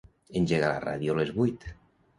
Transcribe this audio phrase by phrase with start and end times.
[0.41, 1.71] Engega la ràdio a les vuit.